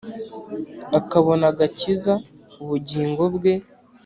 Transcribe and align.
akabona 0.99 1.45
agakiza 1.51 2.13
ubugingo 2.61 3.23
bwe 3.35 3.53